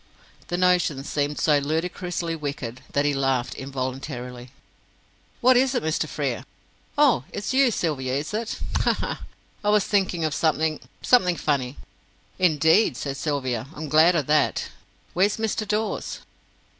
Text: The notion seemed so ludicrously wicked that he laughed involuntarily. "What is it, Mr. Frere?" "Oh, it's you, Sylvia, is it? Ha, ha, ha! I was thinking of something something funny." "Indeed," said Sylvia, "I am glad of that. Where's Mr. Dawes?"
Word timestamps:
The 0.47 0.57
notion 0.57 1.03
seemed 1.03 1.37
so 1.37 1.59
ludicrously 1.59 2.35
wicked 2.35 2.81
that 2.93 3.05
he 3.05 3.13
laughed 3.13 3.53
involuntarily. 3.53 4.49
"What 5.41 5.55
is 5.55 5.75
it, 5.75 5.83
Mr. 5.83 6.09
Frere?" 6.09 6.43
"Oh, 6.97 7.23
it's 7.31 7.53
you, 7.53 7.69
Sylvia, 7.69 8.15
is 8.15 8.33
it? 8.33 8.59
Ha, 8.77 8.93
ha, 8.93 9.05
ha! 9.05 9.23
I 9.63 9.69
was 9.69 9.85
thinking 9.85 10.25
of 10.25 10.33
something 10.33 10.79
something 11.03 11.35
funny." 11.35 11.77
"Indeed," 12.39 12.97
said 12.97 13.15
Sylvia, 13.15 13.67
"I 13.75 13.79
am 13.79 13.89
glad 13.89 14.15
of 14.15 14.25
that. 14.25 14.69
Where's 15.13 15.37
Mr. 15.37 15.67
Dawes?" 15.67 16.21